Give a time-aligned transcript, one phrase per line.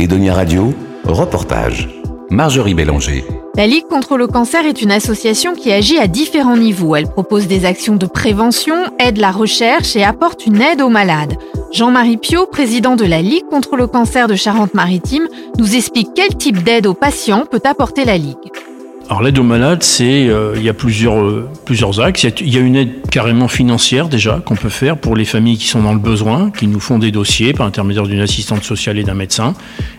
[0.00, 0.72] Edonia Radio,
[1.04, 1.86] reportage.
[2.30, 3.22] Marjorie Bélanger.
[3.54, 6.96] La Ligue contre le cancer est une association qui agit à différents niveaux.
[6.96, 11.36] Elle propose des actions de prévention, aide la recherche et apporte une aide aux malades.
[11.70, 15.28] Jean-Marie Pio, président de la Ligue contre le cancer de Charente-Maritime,
[15.58, 18.38] nous explique quel type d'aide aux patients peut apporter la Ligue.
[19.10, 22.22] Alors l'aide aux malades, c'est euh, il y a plusieurs euh, plusieurs axes.
[22.22, 25.66] Il y, a, une aide carrément financière déjà qu'on peut faire pour les familles qui
[25.66, 29.02] sont dans le besoin, qui nous font des dossiers par l'intermédiaire d'une assistante sociale et
[29.02, 29.54] d'un médecin.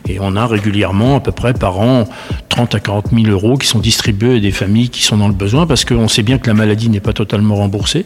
[0.08, 2.08] Et on a régulièrement, à peu près par an,
[2.48, 5.34] 30 à 40 000 euros qui sont distribués à des familles qui sont dans le
[5.34, 8.06] besoin, parce qu'on sait bien que la maladie n'est pas totalement remboursée.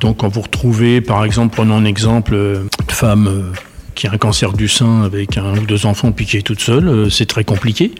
[0.00, 3.52] Donc quand vous retrouvez, par exemple, prenons un exemple, euh, une femme
[3.94, 6.60] qui a un cancer du sein avec un ou deux enfants puis qui est toute
[6.60, 7.92] seule, c'est très compliqué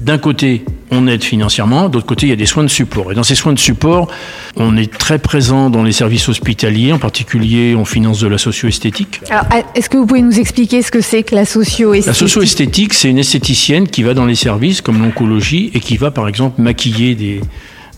[0.00, 3.12] d'un côté, on aide financièrement, d'autre côté, il y a des soins de support.
[3.12, 4.08] Et dans ces soins de support,
[4.56, 9.20] on est très présent dans les services hospitaliers, en particulier, on finance de la socio-esthétique.
[9.30, 12.94] Alors, est-ce que vous pouvez nous expliquer ce que c'est que la socio-esthétique La socio-esthétique,
[12.94, 16.60] c'est une esthéticienne qui va dans les services comme l'oncologie et qui va, par exemple,
[16.60, 17.40] maquiller des,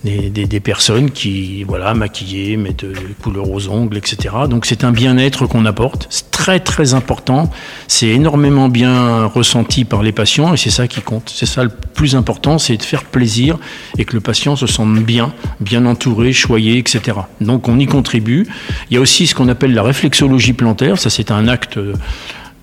[0.04, 4.34] des, personnes qui, voilà, maquillées, mettent des couleurs aux ongles, etc.
[4.48, 6.06] Donc c'est un bien-être qu'on apporte.
[6.10, 7.50] C'est très très important.
[7.86, 11.30] C'est énormément bien ressenti par les patients et c'est ça qui compte.
[11.34, 13.58] C'est ça le plus important, c'est de faire plaisir
[13.98, 17.18] et que le patient se sente bien, bien entouré, choyé, etc.
[17.40, 18.46] Donc on y contribue.
[18.90, 20.98] Il y a aussi ce qu'on appelle la réflexologie plantaire.
[20.98, 21.78] Ça c'est un acte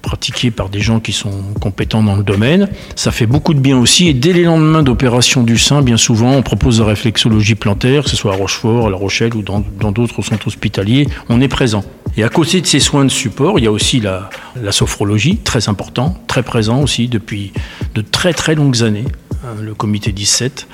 [0.07, 2.69] pratiqué par des gens qui sont compétents dans le domaine.
[2.95, 4.07] Ça fait beaucoup de bien aussi.
[4.07, 8.09] Et dès les lendemains d'opération du sein, bien souvent, on propose la réflexologie plantaire, que
[8.09, 11.07] ce soit à Rochefort, à La Rochelle ou dans d'autres centres hospitaliers.
[11.27, 11.83] On est présent.
[12.15, 15.39] Et à côté de ces soins de support, il y a aussi la, la sophrologie,
[15.39, 17.51] très important, très présent aussi depuis
[17.93, 19.07] de très très longues années,
[19.43, 20.69] hein, le comité 17.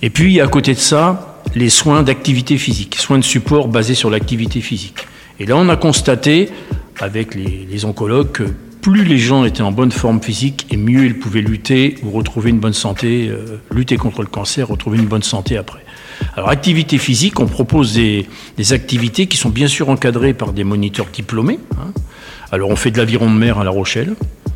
[0.00, 4.08] Et puis, à côté de ça, les soins d'activité physique, soins de support basés sur
[4.08, 5.06] l'activité physique.
[5.38, 6.48] Et là, on a constaté
[7.02, 8.44] avec les, oncologues que
[8.80, 12.50] plus les gens étaient en bonne forme physique et mieux ils pouvaient lutter ou retrouver
[12.50, 15.84] une bonne santé, euh, lutter contre le cancer, retrouver une bonne santé après.
[16.36, 18.26] Alors, activité physique, on propose des,
[18.72, 21.58] activités qui sont bien sûr encadrées par des moniteurs diplômés.
[21.76, 21.92] Hein.
[22.52, 24.14] Alors, on fait de l'aviron de mer à La Rochelle,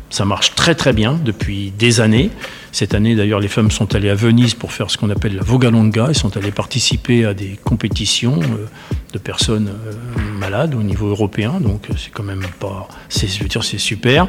[0.09, 2.29] ça marche très très bien depuis des années.
[2.71, 5.43] Cette année d'ailleurs les femmes sont allées à Venise pour faire ce qu'on appelle la
[5.43, 6.07] Vogalonga.
[6.09, 8.67] Elles sont allées participer à des compétitions euh,
[9.13, 9.93] de personnes euh,
[10.39, 11.59] malades au niveau européen.
[11.59, 12.87] Donc euh, c'est quand même pas...
[13.09, 14.27] Je veux dire c'est super.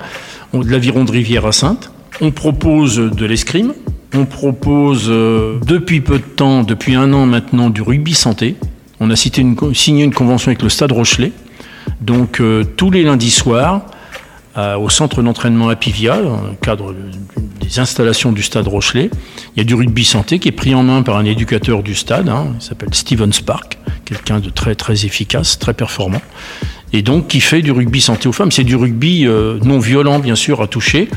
[0.53, 1.93] On, de l'aviron de rivière à Sainte.
[2.21, 3.75] On propose de l'escrime.
[4.15, 8.57] On propose depuis peu de temps, depuis un an maintenant, du rugby santé.
[9.01, 11.31] On a signé une convention avec le Stade Rochelet.
[12.01, 12.41] Donc
[12.77, 13.83] tous les lundis soirs,
[14.59, 16.95] au centre d'entraînement Apivia, dans le cadre
[17.61, 19.11] des installations du stade Rochelet.
[19.55, 21.95] Il y a du rugby santé qui est pris en main par un éducateur du
[21.95, 26.23] stade, hein, il s'appelle Steven Spark, quelqu'un de très très efficace, très performant,
[26.93, 28.51] et donc qui fait du rugby santé aux femmes.
[28.51, 31.09] C'est du rugby euh, non violent, bien sûr, à toucher,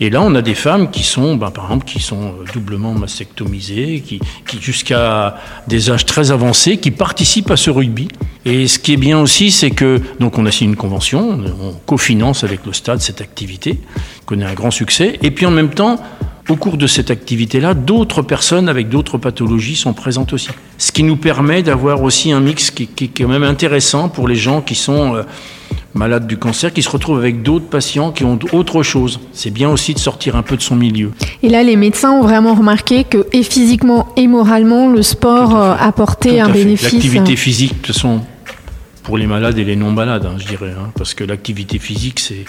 [0.00, 2.92] et là, on a des femmes qui sont, ben, par exemple, qui sont euh, doublement
[2.92, 4.20] mastectomisées, qui,
[4.60, 5.36] jusqu'à
[5.68, 8.08] des âges très avancés, qui participent à ce rugby.
[8.44, 11.72] Et ce qui est bien aussi, c'est que donc on a signé une convention, on
[11.86, 13.78] cofinance avec le stade cette activité,
[14.26, 15.18] connaît un grand succès.
[15.22, 16.00] Et puis en même temps,
[16.48, 20.48] au cours de cette activité-là, d'autres personnes avec d'autres pathologies sont présentes aussi.
[20.78, 24.26] Ce qui nous permet d'avoir aussi un mix qui, qui, est quand même intéressant pour
[24.26, 25.22] les gens qui sont euh,
[25.94, 29.20] malades du cancer, qui se retrouvent avec d'autres patients qui ont autre chose.
[29.32, 31.12] C'est bien aussi de sortir un peu de son milieu.
[31.42, 35.74] Et là, les médecins ont vraiment remarqué que, et physiquement et moralement, le sport euh,
[35.78, 36.92] apportait un bénéfice.
[36.92, 38.20] L'activité physique, de toute façon,
[39.02, 42.20] pour les malades et les non malades, hein, je dirais, hein, parce que l'activité physique,
[42.20, 42.44] c'est,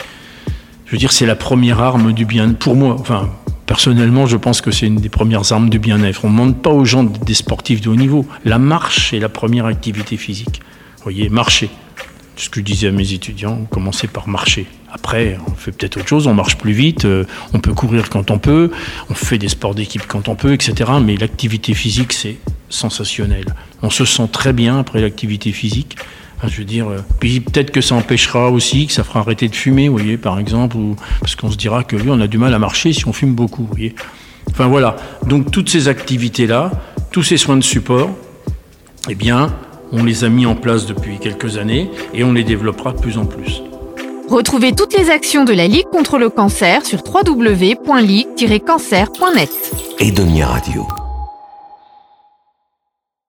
[0.86, 2.54] je veux dire, c'est la première arme du bien.
[2.54, 3.30] Pour moi, enfin,
[3.66, 6.26] Personnellement, je pense que c'est une des premières armes du bien-être.
[6.26, 8.26] On ne demande pas aux gens des sportifs de haut niveau.
[8.44, 10.62] La marche est la première activité physique.
[10.98, 11.70] Vous voyez, marcher.
[12.36, 14.66] Ce que je disais à mes étudiants, on commençait par marcher.
[14.92, 18.32] Après, on fait peut-être autre chose, on marche plus vite, euh, on peut courir quand
[18.32, 18.72] on peut,
[19.10, 20.92] on fait des sports d'équipe quand on peut, etc.
[21.04, 22.38] Mais l'activité physique, c'est
[22.70, 23.46] sensationnel.
[23.82, 25.98] On se sent très bien après l'activité physique
[26.48, 29.56] je veux dire, euh, puis peut-être que ça empêchera aussi, que ça fera arrêter de
[29.56, 30.78] fumer, vous voyez, par exemple,
[31.20, 33.34] parce qu'on se dira que lui, on a du mal à marcher si on fume
[33.34, 33.96] beaucoup, vous voyez.
[34.50, 34.98] Enfin voilà.
[35.26, 36.72] Donc toutes ces activités-là,
[37.12, 38.12] tous ces soins de support,
[39.10, 39.54] eh bien,
[39.94, 43.18] on les a mis en place depuis quelques années et on les développera de plus
[43.18, 43.64] en plus.
[44.30, 49.50] Retrouvez toutes les actions de la Ligue contre le cancer sur www.ligue-cancer.net.
[50.00, 50.88] Edonia Radio.